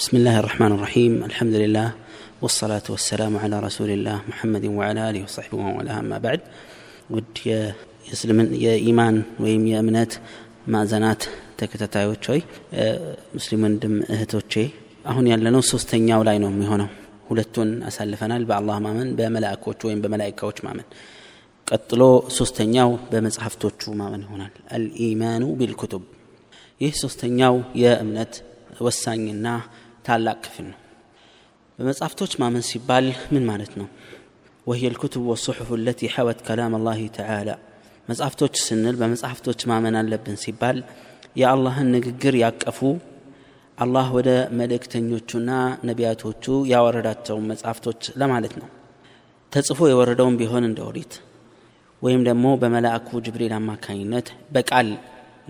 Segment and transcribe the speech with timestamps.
[0.00, 1.91] بسم الله الرحمن الرحيم الحمد لله
[2.41, 6.39] والصلاة والسلام على رسول الله محمد وعلى آله وصحبه ومن والاه أما بعد
[7.09, 10.11] ود የእስልምን የኢማን ወይም የእምነት
[10.67, 11.21] ማዕዘናት
[11.59, 12.41] ተከታታዮች ሆይ
[13.35, 14.53] ሙስሊም ወንድም እህቶቼ
[15.11, 16.89] አሁን ያለነው ሶስተኛው ላይ ነው የሚሆነው
[17.29, 20.87] ሁለቱን አሳልፈናል በአላህ ማመን በመላእኮች ወይም በመላይካዎች ማመን
[21.67, 22.01] ቀጥሎ
[22.39, 26.05] ሶስተኛው በመጽሐፍቶቹ ማመን ይሆናል አልኢማኑ ቢልኩቱብ
[26.81, 28.33] ይህ ሶስተኛው የእምነት
[28.85, 29.47] ወሳኝና
[30.06, 30.78] ታላቅ ክፍል ነው
[31.78, 33.88] በመጽሐፍቶች ማመን ሲባል ምን ማለት ነው
[34.66, 37.54] وهي الكتب والصحف التي حوت كلام الله تعالى
[38.08, 40.76] መጽሐፍቶች ስንል በመጽሐፍቶች ማመን አለብን ሲባል
[41.40, 42.78] የአላህን ንግግር ያቀፉ
[43.78, 44.28] አላህ ወደ
[44.60, 45.50] መልእክተኞቹና
[45.88, 48.68] ነቢያቶቹ ያወረዳቸውን መጽሐፍቶች ለማለት ነው
[49.52, 51.12] ተጽፎ የወረደውን ቢሆን እንደ ኦሪት
[52.02, 54.88] ወይም ደግሞ በመላእኩ ጅብሪል አማካኝነት በቃል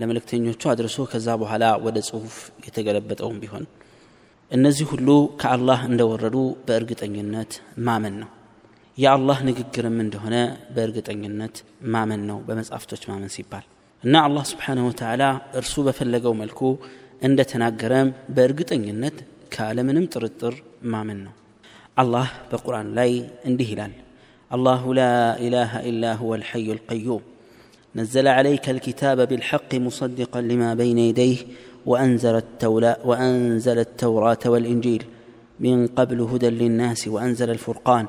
[0.01, 2.35] ለመልእክተኞቹ አድርሶ ከዛ በኋላ ወደ ጽሁፍ
[2.67, 3.65] የተገለበጠውን ቢሆን
[4.51, 5.09] እነዚህ ሁሉ
[5.41, 7.53] ከአላህ እንደወረዱ በእርግጠኝነት
[7.87, 8.29] ማመን ነው
[8.97, 10.35] የአላህ ንግግርም እንደሆነ
[10.75, 11.57] በእርግጠኝነት
[11.95, 13.65] ማመን ነው በመጽሐፍቶች ማመን ሲባል
[14.03, 15.23] እና አላህ ስብሓንሁ ወተዓላ
[15.61, 16.61] እርሱ በፈለገው መልኩ
[17.29, 19.17] እንደተናገረም በእርግጠኝነት
[19.55, 20.55] ካለምንም ጥርጥር
[20.93, 21.35] ማመን ነው
[21.95, 23.11] አላህ በቁርአን ላይ
[23.51, 23.93] እንዲህ ይላል
[24.51, 27.21] الله لا إله إلا هو الحي القيوم
[27.95, 31.37] نزل عليك الكتاب بالحق مصدقا لما بين يديه
[31.85, 35.03] وأنزل, التولا وأنزل التوراة والإنجيل
[35.59, 38.05] من قبل هدى للناس وأنزل الفرقان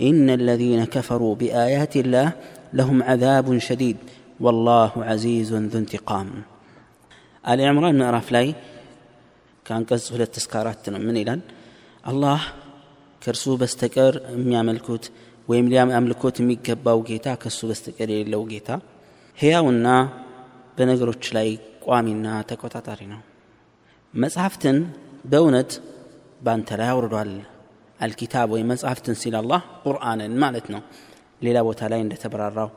[0.00, 2.28] إن الذين كفروا بآيات الله
[2.72, 3.96] لهم عذاب شديد
[4.40, 6.28] والله عزيز ذو انتقام
[7.50, 8.46] آل عمران ምዕራፍ ላይ
[9.66, 11.40] ከአንቀጽ ሁለት እስከ አራት ነው ምን ይላል
[12.10, 12.40] አላህ
[13.22, 15.04] ከእርሱ በስተቀር የሚያመልኩት
[15.50, 18.70] ወይም ሊያምልኮት የሚገባው ጌታ ከእሱ በስተቀር የሌለው ጌታ
[19.38, 19.88] ሕያውና
[20.76, 21.48] በነገሮች ላይ
[21.87, 23.21] ቋሚና ተቆጣጣሪ ነው።
[24.13, 24.77] መጽሐፍትን
[25.25, 25.71] በእውነት
[26.41, 27.31] በአንተ ላይ አውርዷል።
[27.99, 30.81] አልኪታብ ወይም መጽሐፍትን ሲል አላህ ቁርአንን ማለት ነው።
[31.41, 32.69] ሌላ ቦታ ላይ እንደተበራራው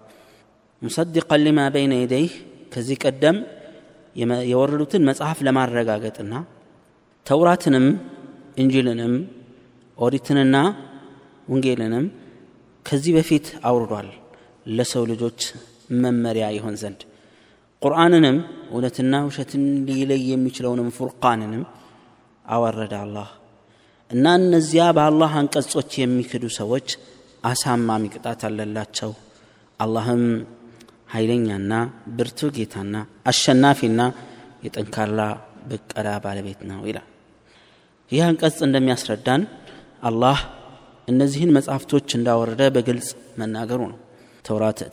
[0.82, 2.32] ሙሰድቀን ሊማ በይነ የደይህ
[2.72, 3.36] ከዚህ ቀደም
[4.50, 6.32] የወረዱትን መጽሐፍ ለማረጋገጥና
[7.26, 7.86] ተውራትንም
[8.58, 9.14] እንጂልንም
[9.98, 10.56] ኦሪትንና
[11.48, 12.06] ወንጌልንም
[12.86, 14.08] ከዚህ በፊት አውርዷል።
[14.70, 15.40] ለሰው ልጆች
[16.02, 17.00] መመሪያ ይሆን ዘንድ
[17.82, 18.36] ቁርአንንም
[18.70, 21.62] እውነትና ውሸትን ሊለይ የሚችለውንም ፉርቃንንም
[22.44, 23.28] አወረደ አላህ።
[24.10, 26.88] እና እነዚያ በአላህ አንቀጾች የሚክዱ ሰዎች
[27.44, 29.12] አሳማሚ ቅጣት አለላቸው።
[29.80, 30.24] አላህም
[31.14, 31.72] ኃይለኛና
[32.18, 32.96] ብርቱ ጌታና
[33.30, 34.00] አሸናፊና
[34.64, 35.20] የጠንካራ
[35.70, 37.06] በቀላ ባለቤት ነው ይላል።
[38.10, 39.42] ይህ አንቀጽ እንደሚያስረዳን
[40.08, 40.38] አላህ
[41.08, 43.08] እነዚህን መጽሐፍቶች እንዳወረደ በግልጽ
[43.40, 43.98] መናገሩ ነው።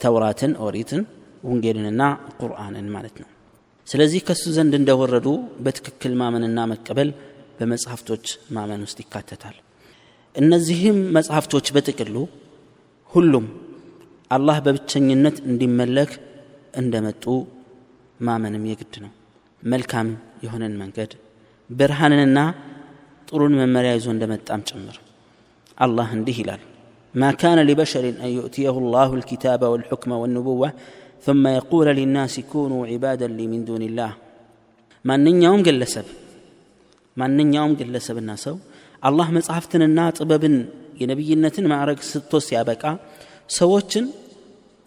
[0.02, 1.02] ተውራትን ኦሪትን
[1.49, 2.01] ወንጌልንና
[2.41, 3.29] ቁርአንን ማለት ነው
[3.87, 5.27] ስለዚህ ከእሱ ዘንድ እንደወረዱ
[5.65, 7.09] በትክክል ማመንና መቀበል
[7.57, 9.57] በመጽሐፍቶች ማመን ውስጥ ይካተታል
[10.35, 12.15] እነዚህም መጽሐፍቶች በጥቅሉ
[13.11, 13.45] ሁሉም
[14.31, 16.11] አላህ በብቸኝነት እንዲመለክ
[16.81, 17.25] እንደመጡ
[18.27, 19.11] ማመንም የግድ ነው
[19.63, 20.07] መልካም
[20.45, 21.11] የሆነን መንገድ
[21.69, 22.39] ብርሃንንና
[23.27, 24.97] ጥሩን መመሪያ ይዞ እንደመጣም ጭምር
[25.77, 26.61] الله እንዲህ ይላል
[27.13, 30.69] ما كان لبشر أن يؤتيه الله الكتاب والحكم والنبوة
[31.25, 34.11] ثم يقول للناس كونوا عبادا لي من دون الله
[35.05, 36.07] ማንኛውም ግለሰብ
[37.17, 38.55] ማንኛውም ግለሰብና ሰው
[39.03, 40.55] አላህ መጽሐፍትንና ጥበብን
[41.01, 42.83] የነቢይነትን ማዕረግ ስቶ ሲያበቃ
[43.57, 44.05] ሰዎችን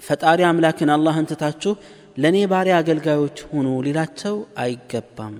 [0.00, 1.72] ፈጣሪ አምላክን አላህን ትታችሁ
[2.22, 4.34] ለእኔ ባሪያ አገልጋዮች ሁኑ ሊላቸው
[4.64, 5.34] አይገባም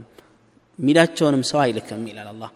[0.79, 2.51] ሚላቸውንም ሰው አይልክም ይላል አላህ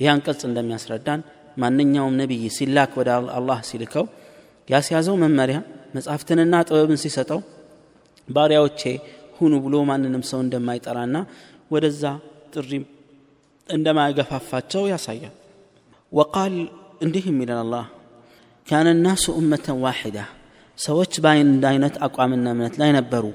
[0.00, 1.20] ይህ አንቀጽ እንደሚያስረዳን
[1.62, 4.06] ማንኛውም ነቢይ ሲላክ ወደ አላህ ሲልከው
[4.68, 5.58] ያስያዘው መመሪያ
[5.96, 7.40] መጽሐፍትንና ጥበብን ሲሰጠው
[8.27, 8.81] ባሪያዎቼ
[9.37, 11.17] ሁኑ ብሎ ማንንም ሰው እንደማይጠራና
[11.71, 12.03] ወደዛ
[12.53, 12.83] ጥሪም
[13.69, 15.35] እንደማያገፋፋቸው ያሳያል።
[16.13, 16.55] ወቃል
[17.05, 17.85] እንዲህም ይላል አላህ
[18.67, 20.17] ካነ ናሱ ኡመተን ዋሒዳ
[20.77, 23.25] ሰዎች በአንድ አይነት አቋምና እምነት ላይ ነበሩ።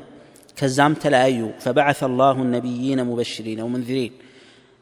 [0.57, 4.15] ከዛም ተለያዩ። ፈበዓث አላሁ ነቢይነ ሙበሽሪን ወሙንዚሪን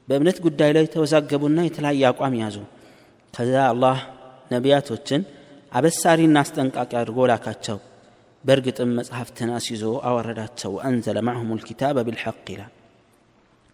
[0.09, 2.56] በእምነት ጉዳይ ላይ ተወዛገቡና የተለያየ አቋም ያዙ።
[3.35, 3.99] ከዛ አላህ
[4.55, 5.20] ነቢያቶችን
[5.73, 7.79] አበሳሪና አስጠንቃቂ አድርጎ ላካቸው
[8.44, 12.72] በእርግጥም መጽሐፍትን አስይዞ አወረዳቸው አንዘለ ማዕሁም ልኪታበ ቢልሐቅ ይላል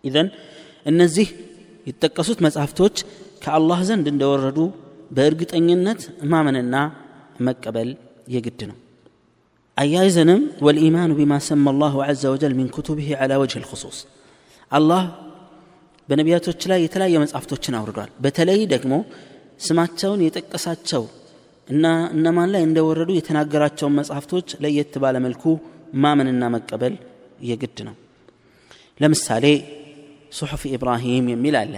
[0.03, 0.27] ኢዘን
[0.85, 1.27] እነዚህ
[1.87, 2.95] የተጠቀሱት መጽሐፍቶች
[3.43, 4.59] ከአላህ ዘንድ እንደወረዱ
[5.17, 6.01] በእርግጠኝነት
[6.31, 6.75] ማመንና
[7.47, 7.89] መቀበል
[8.33, 8.77] የግድ ነው
[9.77, 13.97] አያይዘንም ወልኢማኑ ቢማ ሰማ አላሁ ዐዘ ወጀል ሚን ኩቱብህ ዐላ ወጅህ ልክሱስ
[14.71, 15.03] አላህ
[16.09, 18.93] በነቢያቶች ላይ የተለያየ መጽሐፍቶችን አውርዷል በተለይ ደግሞ
[19.65, 21.03] ስማቸውን የጠቀሳቸው
[21.68, 21.84] እና
[22.14, 25.44] እነማን ላይ እንደወረዱ የተናገራቸውን መጽሐፍቶች ለየት ባለ መልኩ
[26.02, 26.94] ማመንና መቀበል
[27.50, 27.94] የግድ ነው
[29.00, 29.46] ለምሳሌ
[30.38, 31.74] ሱሑፍ ኢብራሂም የሚል አለ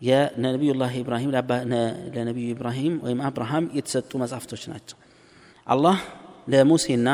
[0.00, 1.30] የነቢዩላህ ኢብራሂም
[2.14, 4.98] ለነቢዩ ኢብራሂም ወይም አብርሃም የተሰጡ መጽሐፍቶች ናቸው
[5.66, 5.98] አላህ
[6.52, 7.08] ለሙሴና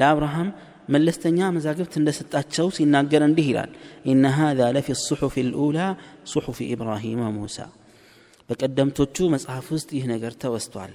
[0.00, 0.48] ለአብርሃም
[0.94, 3.70] መለስተኛ መዛግብት እንደሰጣቸው ሲናገር እንዲህ ይላል
[4.12, 5.88] ኢነ ሃذا ለፊ الصحف الأولى
[6.26, 7.66] صحف إبراهيم وموسى
[8.49, 10.93] በቀደምቶቹ መጽሐፍ ውስጥ ይህ ነገር ተወስቷል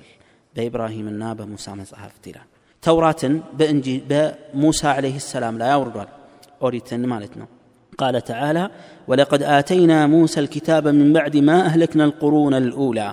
[0.55, 2.49] በኢብራሂምና በሙሳ መጽሐፍት ይላል
[2.83, 6.11] ተውራትን በእንጂ በሙሳ عليه السلام ላይ አውርዷል
[6.67, 7.49] ኦሪትን ማለት ነው
[8.03, 8.65] قال تعالى
[9.11, 13.09] ولقد آتينا موسى الكتاب من بعد ما أهلكنا القرون الأولى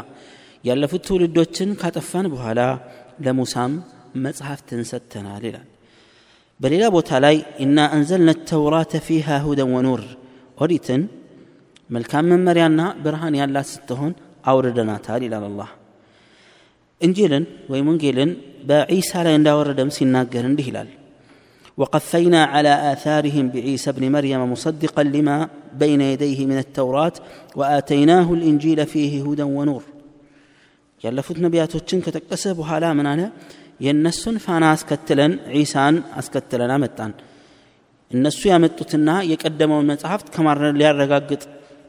[0.68, 2.60] ያለፉት ትውልዶችን ካጠፋን በኋላ
[3.26, 3.72] ለሙሳም
[4.26, 5.68] መጽሐፍትን ሰጥተናል ይላል
[6.60, 10.02] በሌላ ቦታ ላይ ኢና አንዘልና ተውራተ ፊሃ ሁደን ወኑር
[10.64, 11.02] ኦሪትን
[11.90, 14.14] መልካም መመሪያና ብርሃን ያላት ስትሆን
[14.52, 15.70] አውርደናታል ይላል አላህ
[17.02, 18.32] እንጂልን ወይም ወንጌልን
[18.70, 20.90] በዒሳ ላይ እንዳወረደም ሲናገር እንዲህ ይላል
[21.78, 25.38] وقفينا على آثارهم بعيسى ابن مريم مصدقا لما
[25.82, 27.16] بين يديه من التوراة
[27.60, 29.84] وآتيناه الإنجيل فيه هدى ونور
[31.02, 33.22] ያለፉት ነቢያቶችን ከጠቀሰ በኋላ ምን አለ
[33.86, 37.12] የእነሱን ፋና አስከትለን ዒሳን አስከትለን አመጣን
[38.12, 41.44] እነሱ ያመጡትና የቀደመውን መጽሐፍት ከማረ ሊያረጋግጥ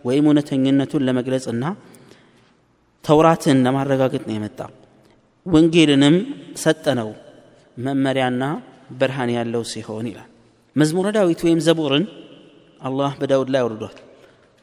[0.08, 1.64] ወይም እውነተኝነቱን ለመግለጽና
[3.07, 4.59] ተውራትን ለማረጋገጥ ነው የመጣ
[5.45, 6.15] ወንጌልንም
[6.63, 7.09] ሰጠነው
[7.77, 8.43] መመሪያና
[8.99, 10.29] ብርሃን ያለው ሲሆን ይላል።
[10.75, 12.05] መዝሙረ ዳዊት ወይም ዘቡርን
[12.81, 13.95] አላህ በዳውድ ላይ አውርዷል።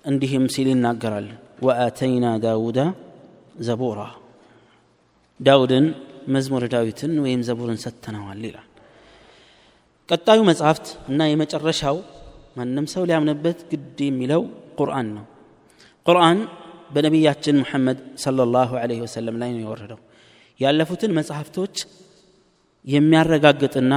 [0.05, 1.29] እንዲህም ሲል ይናገራል።
[1.67, 2.79] ወአተይና ዳውዳ
[3.69, 4.01] ዘቡራ
[5.41, 5.87] ዳውድን
[6.35, 8.69] መዝሙረ ዳዊትን ወይም ዘቡርን ሰጥተነዋል ይላል።
[10.09, 11.97] ቀጣዩ መጽሐፍት እና የመጨረሻው
[12.57, 14.43] ማንም ሰው ሊያምንበት ግድ የሚለው
[14.79, 15.25] ቁርአን ነው።
[16.07, 16.39] ቁርአን
[16.91, 20.01] በነቢያችን ሙሐመድ ሰለላሁ ዐለይሂ ወሰለም ላይ ነው የወረደው።
[20.61, 21.77] ያለፉትን መጽሐፍቶች
[22.85, 23.95] የሚያረጋግጥና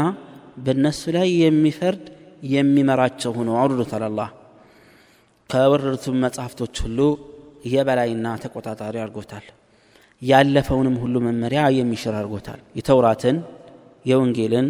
[0.57, 2.03] በእነሱ ላይ የሚፈርድ
[2.51, 4.29] የሚመራቸው ሆኖ አውርዶታል አላህ።
[5.49, 6.99] ከወረዱትም መጽሐፍቶች ሁሉ
[7.67, 9.45] የበላይና ተቆጣጣሪ አድርጎታል።
[10.21, 13.37] ያለፈውንም ሁሉ መመሪያ የሚሽር አድርጎታል። የተውራትን
[14.05, 14.67] የወንጌልን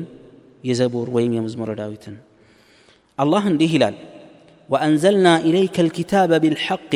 [0.64, 2.16] የዘቡር ወይም የመዝሙረ ዳዊትን።
[3.18, 3.96] አላህ እንዲህ ይላል
[4.70, 6.92] ወአንዘልና ኢለይከ ልኪታበ ቢልሐቅ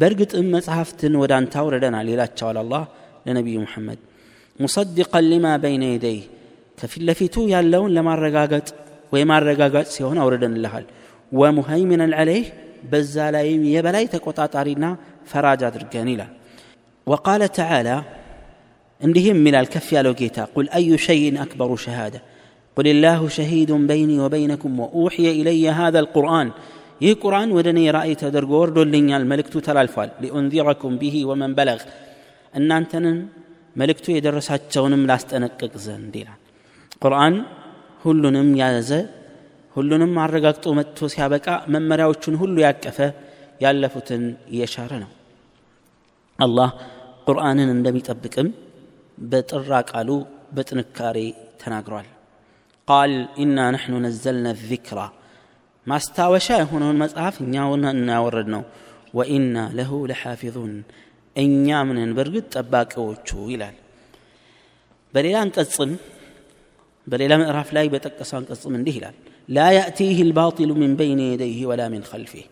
[0.00, 2.82] በእርግጥም መጽሐፍትን ወደ አንተ አውረደናል ይላቸዋል አላህ
[3.26, 4.00] ለነቢዩ ሙሐመድ
[4.60, 6.24] ሙሰድቀን ሊማ በይነ የደይህ
[6.78, 8.68] ከፊት ለፊቱ ያለውን ለማረጋገጥ
[9.14, 10.86] ወይም ማረጋጋጥ ሲሆን አውርደንልሃል
[11.32, 12.46] ወሙሀይሚነን ዐለይህ
[12.90, 14.84] በዛ ላይም የበላይ ተቆጣጣሪና
[15.30, 16.32] ፈራጅ አድርገን ይላል
[17.06, 17.96] وقال تعالى
[19.00, 22.16] እንዲህም ይላል ከፍ ያለው ጌታ ቁል አዩ ሸይን አክበሩ ሸሃደ
[22.76, 26.48] قل الله شهيد بيني وبينكم وأوحي إلي هذا القرآن
[27.02, 31.82] ይህ ቁርአን ወደ እኔ ራእይ ተደርጎ ወርዶልኛል መልእክቱ ተላልፏል ሊኡንዚረኩም ቢሂ ወመን በለግ
[32.54, 33.18] እናንተንም
[33.76, 36.40] መልእክቱ የደረሳቸውንም ላስጠነቅቅ ዘንድ ይላል
[37.02, 37.34] ቁርአን
[38.04, 38.90] ሁሉንም ያዘ
[39.76, 42.98] ሁሉንም አረጋግጦ መጥቶ ሲያበቃ መመሪያዎቹን ሁሉ ያቀፈ
[43.60, 44.22] ያለፉትን
[44.52, 45.10] እየሻረ ነው
[46.38, 46.70] አላህ
[47.26, 48.48] ቁርአንን እንደሚጠብቅም
[49.18, 50.10] በጥራ ቃሉ
[50.56, 51.18] በጥንካሬ
[51.62, 52.06] ተናግሯል
[52.88, 53.12] ቃል
[53.42, 55.00] ኢና ነሕኑ ነዘልና ዚክራ
[55.86, 58.62] ማስታወሻ የሆነውን መጽሐፍ እኛውን እናወረድ ነው
[59.18, 60.72] ወኢና ለሁ ለሓፊዙን
[61.36, 63.76] እኛ ምንን በእርግጥ ጠባቂዎቹ ይላል
[65.14, 65.92] በሌላ አንቀጽም
[67.06, 69.16] በሌላ ምዕራፍ ላይ በጠቀሰው አንቀጽም እንዲህ ይላል
[69.48, 72.46] ላ ያእቲህ ልባጢሉ ምን በይን የደይህ ወላ ምን ከልፊህ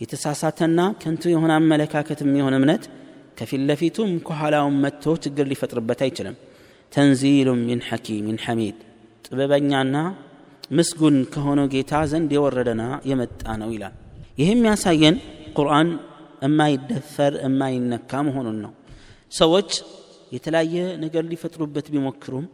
[0.00, 2.84] የተሳሳተና ከንቱ የሆነ አመለካከትም የሆነ እምነት
[3.38, 6.36] ከፊት ለፊቱም ከኋላውን መጥቶ ችግር ሊፈጥርበት አይችልም
[6.92, 8.76] ተንዚሉ ሚን ሐኪሚን ሐሚድ
[9.24, 9.96] ጥበበኛና
[10.71, 13.95] ምስጉን ከሆነው ጌታ ዘንድ የወረደና የመጣ ነው ይላል።
[14.41, 15.15] ይህም ያሳየን
[15.57, 15.89] ቁርአን
[16.45, 18.71] የማይደፈር የማይነካ መሆኑን ነው።
[19.31, 19.71] ሰዎች
[20.31, 22.45] የተለያየ ነገር ሊፈጥሩበት ቢሞክሩም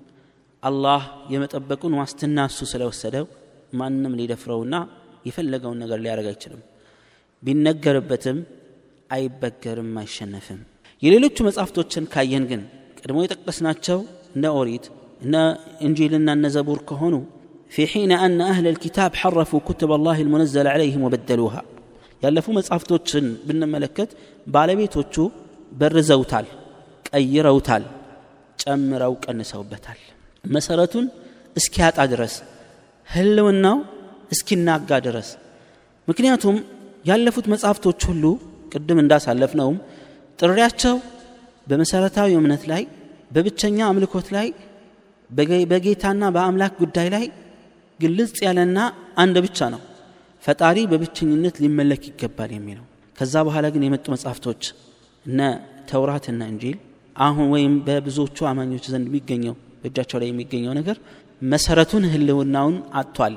[0.64, 1.02] አላህ
[1.34, 3.26] የመጠበቁን ዋስትና እሱ ስለወሰደው
[3.80, 4.76] ማንም ሊደፍረውና
[5.28, 6.62] የፈለገውን ነገር ሊያደርግ አይችልም።
[7.44, 8.38] ቢነገርበትም
[9.10, 10.60] አይበገርም አይሸነፍም።
[11.02, 12.62] የሌሎቹ መጽሐፍቶችን ካየን ግን
[13.00, 14.00] ቀድሞ የጠቀስናቸው
[14.36, 14.86] እነ ኦሪት
[15.24, 15.36] እነ
[15.88, 17.16] እንጂልና እነ ዘቡር ከሆኑ
[17.71, 21.63] في حين أن أهل الكتاب حرفوا كتب الله المنزل عليهم وبدلوها
[22.25, 24.11] ያለፉ መጽሐፍቶችን ብንመለከት
[24.55, 25.15] ባለቤቶቹ
[25.81, 26.47] በርዘውታል
[27.09, 27.85] ቀይረውታል
[28.63, 29.99] ጨምረው ቀንሰውበታል
[30.45, 31.07] መሰረቱን
[31.61, 32.35] እስኪያጣ ድረስ
[33.09, 33.79] ህልውናው
[34.35, 35.29] እስኪናጋ ድረስ
[36.09, 36.57] ምክንያቱም
[37.11, 38.25] ያለፉት መጽሐፍቶች ሁሉ
[38.75, 39.79] ቅድም እንዳሳለፍነውም
[40.39, 40.97] ጥሪያቸው
[41.71, 42.83] በመሰረታዊ እምነት ላይ
[43.35, 44.49] በብቸኛ አምልኮት ላይ
[45.71, 47.25] በጌታና በአምላክ ጉዳይ ላይ
[48.00, 48.80] ግልጽ ያለና
[49.18, 49.82] አንድ ብቻ ነው።
[50.44, 52.86] ፈጣሪ በብቸኝነት ሊመለክ ይገባል የሚለው።
[53.18, 54.62] ከዛ በኋላ ግን የመጡ መጽሐፍቶች
[55.26, 55.40] እነ
[55.90, 56.78] ተውራትና እንጂል
[57.16, 60.98] አሁን ወይም በብዙዎቹ አማኞች ዘንድ የሚገኘው በእጃቸው ላይ የሚገኘው ነገር
[61.46, 63.36] መሰረቱን ህልውናውን አጥቷል።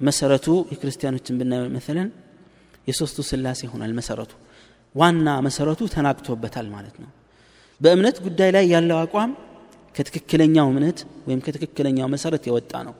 [0.00, 2.08] መሰረቱ የክርስቲያኖችን ብናየው መሰለን
[2.88, 4.32] የሶስቱ ስላሴ ይሆናል መሰረቱ።
[4.94, 7.10] ዋና መሰረቱ ተናግቶበታል ማለት ነው።
[7.80, 9.30] በእምነት ጉዳይ ላይ ያለው አቋም
[9.94, 12.94] ከትክክለኛው እምነት ወይም ከትክክለኛው መሰረት የወጣ ነው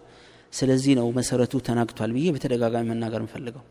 [0.53, 3.65] ስለዚህ ነው መሰረቱ ተናግቷል ብዬ በተደጋጋሚ መናገር የምፈልገው።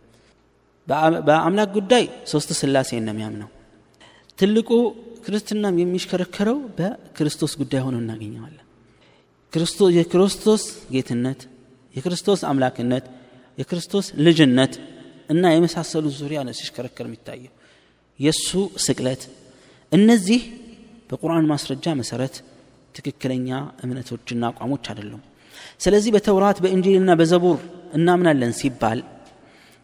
[1.28, 3.50] በአምላክ ጉዳይ ሶስት ስላሴ እንደሚያምነው
[4.38, 4.70] ትልቁ
[5.26, 8.66] ክርስትናም የሚሽከረከረው በክርስቶስ ጉዳይ ሆኖ እናገኘዋለን።
[9.98, 11.42] የክርስቶስ ጌትነት
[11.96, 13.06] የክርስቶስ አምላክነት
[13.58, 14.74] የክርስቶስ ልጅነት
[15.30, 17.54] እና የመሳሰሉት ዙሪያ ነው ሲሽከረከር የሚታየው።
[18.20, 18.50] የእሱ
[18.86, 19.22] ስቅለት
[19.92, 20.42] እነዚህ
[21.10, 22.36] በቁርአን ማስረጃ መሰረት
[22.96, 23.50] ትክክለኛ
[23.84, 25.22] እምነቶችና አቋሞች አይደሉም
[25.84, 27.60] ስለዚህ በተውራት በእንጂልና በዘቡር
[27.98, 29.00] እናምናለን ሲባል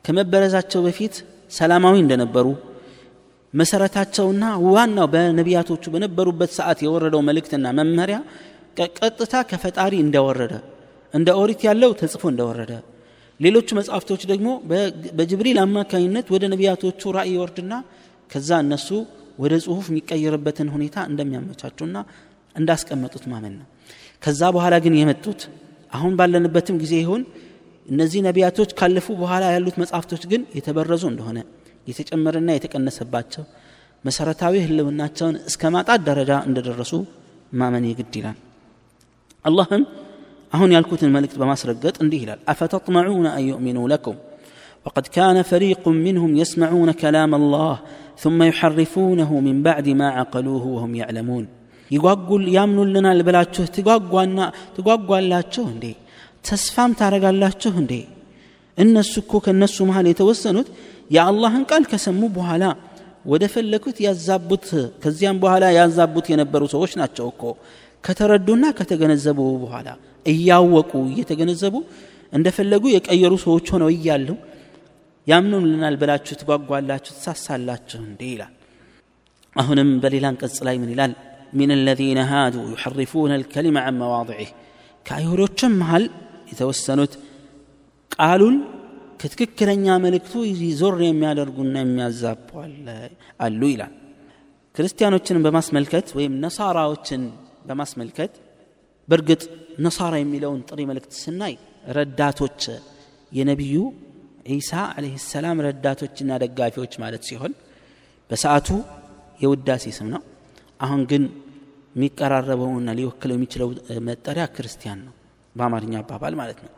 [0.06, 1.16] ከመበረዛቸው በፊት
[1.52, 2.48] ሰላማዊ እንደነበሩ
[3.54, 8.18] መሰረታቸውና ዋናው በነቢያቶቹ በነበሩበት ሰዓት የወረደው መልእክትና መመሪያ
[9.00, 10.54] ቀጥታ ከፈጣሪ እንደወረደ
[11.14, 12.72] እንደ ኦሪት ያለው ተጽፎ እንደወረደ
[13.40, 14.50] ሌሎቹ መጽሐፍቶች ደግሞ
[15.18, 17.74] በጅብሪል አማካኝነት ወደ ነቢያቶቹ ራእይ ይወርድና
[18.30, 18.90] ከዛ እነሱ
[19.44, 21.96] ወደ ጽሁፍ የሚቀየርበትን ሁኔታ እንደሚያመቻቹና
[22.56, 23.68] እንዳስቀመጡት ማመን ነው
[24.25, 25.41] ከዛ በኋላ ግን የመጡት
[25.99, 27.23] አሁን ባለንበትም ጊዜ ይሁን
[27.89, 31.39] እነዚህ ነቢያቶች ካለፉ በኋላ ያሉት መጽሐፍቶች ግን የተበረዙ እንደሆነ
[31.91, 33.45] የተጨመረና የተቀነሰባቸው
[34.05, 36.93] መሰረታዊ ህልውናቸውን እስከ ማጣት ደረጃ እንደደረሱ
[37.61, 38.39] ማመን የግድ ይላል
[39.45, 39.83] አላህም
[40.53, 44.19] አሁን ያልኩትን መልእክት በማስረገጥ እንዲህ ይላል አፈተጥመዑነ አን ዩእሚኑ ለኩም
[44.87, 47.75] وقد كان فريق منهم يسمعون كلام الله
[48.19, 51.45] ثم يحرفونه من بعد ما عقلوه وهم يعلمون
[51.92, 54.40] ይጓጉል ያምኑልናል ብላችሁ ትጓጓና
[54.76, 55.86] ትጓጓላችሁ እንዴ?
[56.48, 57.94] ተስፋም ታረጋላችሁ እንዴ?
[58.78, 60.68] እነሱ እኮ ከእነሱ መሃል የተወሰኑት
[61.16, 62.64] የአላህን ቃል ከሰሙ በኋላ
[63.26, 64.66] ወደ ፈለኩት ያዛቡት
[65.04, 67.42] ከዚያም በኋላ ያዛቡት የነበሩ ሰዎች ናቸው እኮ።
[68.04, 69.88] ከተረዱና ከተገነዘቡ በኋላ
[70.26, 71.76] እያወቁ እየተገነዘቡ
[72.34, 74.28] እንደፈለጉ የቀየሩ ሰዎች ሆነው እያሉ
[75.28, 78.54] ያምኑልናል ብላችሁ ትጓጓላችሁ ትሳሳላችሁ እንዴ ይላል።
[79.56, 81.14] አሁንም በሌላ አንቀጽ ላይ ምን ይላል
[81.55, 84.49] من الذين هادوا يحرفون الكلمة عن مواضعه
[85.07, 86.05] ከአይሁዶችም መሃል
[86.51, 87.13] የተወሰኑት
[88.15, 88.57] ቃሉን
[89.21, 90.33] ከትክክለኛ መልእክቱ
[90.81, 92.49] ዞር የሚያደርጉና የሚያዛቡ
[93.45, 93.93] አሉ ይላል
[94.75, 97.23] ክርስቲያኖችን በማስመልከት ወይም ነሳራዎችን
[97.69, 98.33] በማስመልከት
[99.09, 99.43] በእርግጥ
[99.87, 101.55] ነሳራ የሚለውን ጥሪ መልእክት ስናይ
[101.97, 102.63] ረዳቶች
[103.33, 103.77] የነቢዩ
[104.55, 107.53] ዒሳ አለህ ሰላም ረዳቶችና ደጋፊዎች ማለት ሲሆን
[108.31, 108.69] በሰዓቱ
[109.45, 110.23] የውዳሴ ስም ነው
[110.87, 111.23] አሁን ግን
[111.96, 113.68] የሚቀራረበውና ሊወክለው የሚችለው
[114.08, 115.14] መጠሪያ ክርስቲያን ነው
[115.56, 116.72] በአማርኛ አባባል ማለት ነው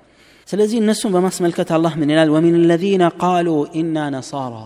[0.48, 4.66] ስለዚህ እነሱን በማስመልከት አላህ ምን ይላል ወሚን الذين قالوا إنا نصارى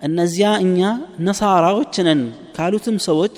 [0.00, 0.78] እነዚያ እኛ
[1.26, 2.20] ነሳራዎች ነን
[2.56, 3.36] ካሉትም ሰዎች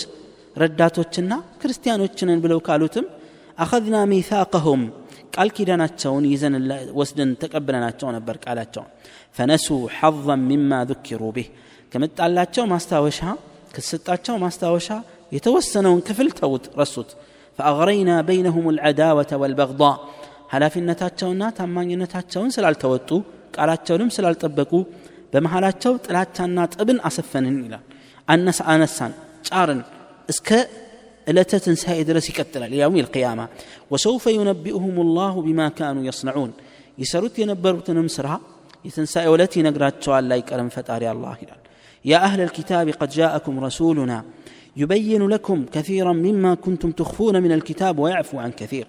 [0.56, 3.06] ረዳቶችና ክርስቲያኖች ነን ብለው ካሉትም
[3.64, 4.82] አኸዝና ሚሳቀሁም
[5.34, 6.54] ቃል ኪዳናቸውን ይዘን
[7.00, 8.88] ወስደን ተቀብለናቸው ነበር ቃላቸውን
[9.36, 9.66] ፈነሱ
[9.98, 11.48] ሐظን ሚማ ذኪሩ ቢህ
[11.92, 13.20] ከመጣላቸው ማስታወሻ
[13.76, 14.88] ከሰጣቸው ማስታወሻ
[15.32, 16.44] يتوسن كفلت
[16.78, 17.16] رسوت.
[17.58, 20.08] فأغرينا بينهم العداوة والبغضاء.
[20.48, 23.22] هلا في النتاتشون نات أما النتاتشون سل على توتو
[23.58, 24.84] قال تشونم على تبكو
[25.32, 26.26] بمحل تشوت لا
[26.80, 27.80] ابن أسفن إلى.
[28.30, 29.12] أنس أنسان.
[29.42, 29.82] شارن.
[30.30, 30.68] إسك
[31.28, 33.48] لا تنسى إدرس يقتل ليوم القيامة.
[33.90, 36.52] وسوف ينبئهم الله بما كانوا يصنعون.
[36.98, 38.40] يسرت ينبرت نمسرها
[38.84, 41.36] يتنسى ولتي نقرأت شوال لا يكرم فتاري الله
[42.04, 44.24] يا أهل الكتاب قد جاءكم رسولنا.
[44.75, 48.85] يبين لكم كثيرا مما كنتم تخفون من الكتاب ويعفو عن كثير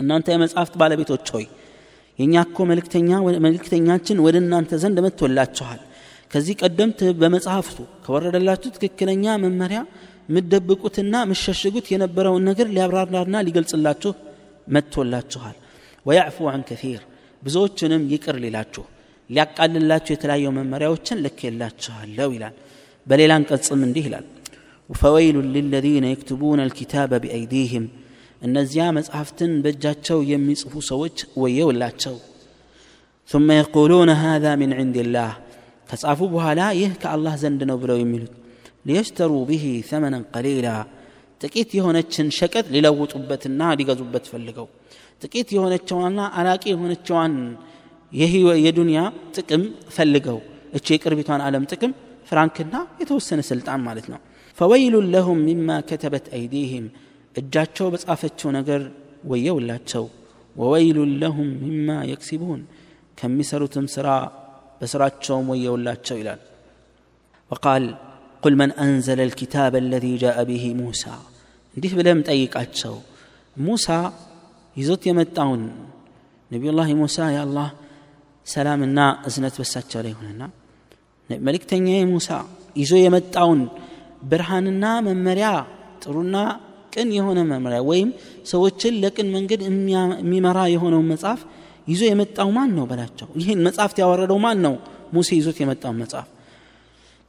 [0.00, 1.44] እናንተ የመጽሐፍት ባለቤቶች ሆይ
[2.18, 2.56] የእኛ እኮ
[3.44, 5.80] መልእክተኛችን ወደ እናንተ ዘንድ መጥቶላችኋል
[6.32, 9.80] ከዚህ ቀደምት በመጽሐፍቱ ከወረደላችሁ ትክክለኛ መመሪያ
[10.28, 14.12] የምትደብቁትና የምሸሽጉት የነበረውን ነገር ሊያብራራና ሊገልጽላችሁ
[14.76, 15.56] መጥቶላችኋል
[16.06, 17.02] ወያዕፉ አን ከፊር
[17.42, 18.84] ብዙዎችንም ይቅር ሊላችሁ
[19.30, 22.54] ሊያቃልላችሁ የተለያዩ መመሪያዎችን ልኬላችኋለሁ ይላል
[23.06, 24.26] በሌላ አንቀጽም እንዲህ ይላል
[24.90, 27.84] ፈወይሉ ልለዚነ የክትቡነ ልኪታበ ቢአይዲህም
[28.46, 32.16] እነዚያ መጽሐፍትን በእጃቸው የሚጽፉ ሰዎች ወየውላቸው
[33.28, 35.30] ثم يقولون هذا من عند الله
[35.88, 38.32] ከጻፉ በኋላ ይህ ከአላህ ዘንድ ነው ብለው የሚሉት
[38.88, 40.68] ሊየሽተሩ ብሂ ተመነን ቀሊላ
[41.40, 44.66] ጥቂት የሆነችን ሸቀጥ ሊለውጡበትና ሊገዙበት ፈልገው
[45.22, 47.34] ጥቂት የሆነችዋና አላቂ የሆነችዋን
[48.64, 49.00] የዱንያ
[49.36, 49.62] ጥቅም
[49.96, 50.38] ፈልገው
[50.78, 51.92] እቺ የቅርቢቷን ዓለም ጥቅም
[52.28, 54.20] ፍራንክና የተወሰነ ስልጣን ማለት ነው
[54.58, 56.86] ፈወይሉን ለሁም ሚማ ከተበት አይዲህም
[57.36, 58.82] እጃቸው በጻፈችው ነገር
[59.32, 60.04] ወየውላቸው
[60.56, 62.60] ወወይሉን ለሁም ሚማ የክሲቡን
[63.18, 64.08] ከሚሰሩትም ስራ
[64.80, 66.42] በስራቸውም ወየውላቸው ይላል
[67.50, 67.84] وقال
[68.42, 71.16] قل من أنزل الكتاب الذي جاء به موسى
[71.76, 72.94] እንዲህ ብለም ጠይቃቸው
[73.56, 73.86] ሙሳ
[74.76, 75.62] ይዞት የመጣውን
[76.50, 77.68] ነቢዩላህ ሙሳ የአላህ
[78.46, 78.98] ሰላምና
[79.28, 80.42] እዝነት በሳቸው ላይ ሆነና
[81.30, 82.28] መልእክተኛ ሙሳ
[82.76, 83.60] ይዞ የመጣውን
[84.30, 85.48] ብርሃንና መመሪያ
[86.04, 86.36] ጥሩና
[86.94, 88.08] ቅን የሆነ መመሪያ ወይም
[88.50, 91.40] ሰዎችን ለቅን መንገድ የሚመራ የሆነውን መጽሐፍ
[91.92, 94.74] ይዞ የመጣው ማን ነው በላቸው ይህን መጽሐፍት ያወረደው ማን ነው
[95.14, 96.28] ሙሴ ይዞት የመጣውን መጽሐፍ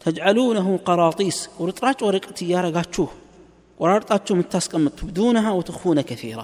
[0.02, 3.06] ተጅዐሉነሁ ቀራጢስ ቁርጥራጭ ወረቀት እያረጋችሁ
[3.80, 6.42] ቆራርጣችሁ የምታስቀምጡ ዱነሃ ወትኹነ ከፊራ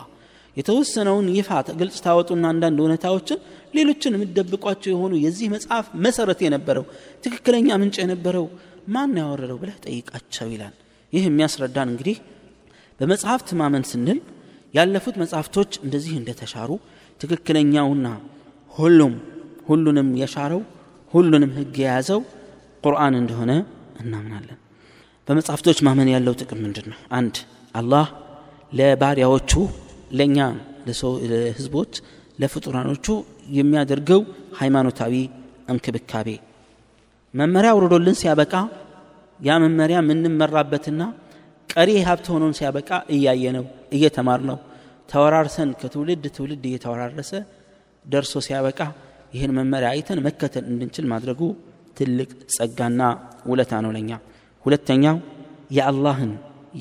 [0.58, 1.50] የተወሰነውን ይፋ
[1.80, 3.38] ግልጽ ታወጡና አንዳንድ እውነታዎችን
[3.76, 6.86] ሌሎችን የምትደብቋቸው የሆኑ የዚህ መጽሐፍ መሰረት የነበረው
[7.24, 8.46] ትክክለኛ ምንጭ የነበረው
[8.87, 10.75] ማን ያወረደው ብለህ ጠይቃቸው ይላል።
[11.13, 12.17] ይህ የሚያስረዳን እንግዲህ
[13.01, 14.19] በመጽሐፍት ማመን ስንል
[14.75, 16.71] ያለፉት መጽሐፍቶች እንደዚህ እንደተሻሩ
[17.21, 18.07] ትክክለኛውና
[18.75, 19.15] ሁሉም
[19.69, 20.63] ሁሉንም የሻረው
[21.13, 22.21] ሁሉንም ህግ የያዘው
[22.85, 23.53] ቁርአን እንደሆነ
[24.03, 24.59] እናምናለን።
[25.29, 27.37] በመጽሐፍቶች ማመን ያለው ጥቅም ምንድን ነው አንድ
[27.75, 28.07] አላህ
[28.73, 29.53] ለባሪያዎቹ
[30.19, 30.39] ለእኛ
[31.31, 31.93] ለህዝቦች
[32.39, 33.07] ለፍጡራኖቹ
[33.59, 34.21] የሚያደርገው
[34.61, 35.15] ሃይማኖታዊ
[35.73, 36.29] እንክብካቤ
[37.35, 38.53] መመሪያ አውርዶልን ሲያበቃ
[39.41, 41.03] ያ መመሪያ የምንመራበትና
[41.69, 43.65] ቀሪ ሀብት ሆኖን ሲያበቃ እያየ ነው
[43.97, 44.59] እየተማር ነው።
[45.09, 47.33] ተወራርሰን ከትውልድ ትውልድ እየተወራረሰ
[48.05, 48.81] ደርሶ ሲያበቃ
[49.35, 51.41] ይህን መመሪያ አይተን መከተል እንድንችል ማድረጉ
[51.99, 53.03] ትልቅ ጸጋና
[53.51, 54.11] ውለታ ነው ለኛ።
[54.65, 55.17] ሁለተኛው
[55.77, 56.33] የአላህን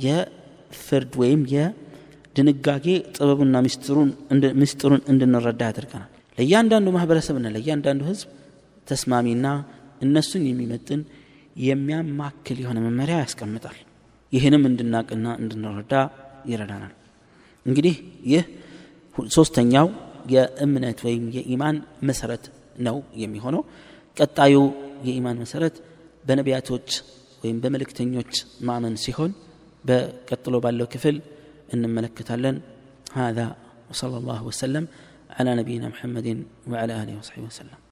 [0.05, 2.85] የፍርድ ወይም የድንጋጌ
[3.15, 3.55] ጥበቡና
[4.61, 8.29] ምስጢሩን እንድንረዳ ያደርገናል። ለእያንዳንዱ ማህበረሰብና ለእያንዳንዱ ህዝብ
[8.87, 9.45] ተስማሚና
[10.04, 11.00] እነሱን የሚመጥን
[11.56, 13.78] የሚያማክል የሆነ መመሪያ ያስቀምጣል
[14.32, 15.94] ይህንም እንድናቅና እንድንረዳ
[16.50, 16.94] ይረዳናል
[17.66, 17.94] እንግዲህ
[18.32, 18.44] ይህ
[19.36, 19.88] ሶስተኛው
[20.34, 21.76] የእምነት ወይም የኢማን
[22.08, 22.44] መሰረት
[22.86, 23.62] ነው የሚሆነው
[24.16, 24.56] ቀጣዩ
[25.08, 25.76] የኢማን መሰረት
[26.24, 26.88] በነቢያቶች
[27.42, 28.32] ወይም በመልእክተኞች
[28.68, 29.32] ማመን ሲሆን
[29.84, 31.16] በቀጥሎ ባለው ክፍል
[31.74, 32.56] እንመለከታለን
[33.12, 33.46] هذا
[33.90, 34.84] وصلى الله وسلم
[35.30, 36.26] على نبينا محمد
[36.70, 37.80] وعلى اله وصحبه وسلم